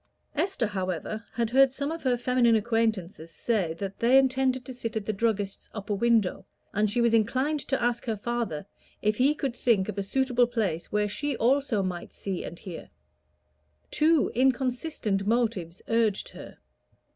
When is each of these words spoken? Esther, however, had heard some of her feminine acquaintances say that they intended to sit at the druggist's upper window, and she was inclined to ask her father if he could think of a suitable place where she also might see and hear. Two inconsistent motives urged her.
Esther, 0.35 0.65
however, 0.65 1.23
had 1.33 1.51
heard 1.51 1.71
some 1.71 1.91
of 1.91 2.01
her 2.01 2.17
feminine 2.17 2.55
acquaintances 2.55 3.29
say 3.29 3.75
that 3.75 3.99
they 3.99 4.17
intended 4.17 4.65
to 4.65 4.73
sit 4.73 4.95
at 4.95 5.05
the 5.05 5.13
druggist's 5.13 5.69
upper 5.75 5.93
window, 5.93 6.43
and 6.73 6.89
she 6.89 6.99
was 6.99 7.13
inclined 7.13 7.59
to 7.59 7.79
ask 7.79 8.05
her 8.05 8.17
father 8.17 8.65
if 9.03 9.17
he 9.17 9.35
could 9.35 9.55
think 9.55 9.87
of 9.87 9.99
a 9.99 10.01
suitable 10.01 10.47
place 10.47 10.91
where 10.91 11.07
she 11.07 11.37
also 11.37 11.83
might 11.83 12.13
see 12.13 12.43
and 12.43 12.57
hear. 12.57 12.89
Two 13.91 14.31
inconsistent 14.33 15.27
motives 15.27 15.83
urged 15.87 16.29
her. 16.29 16.57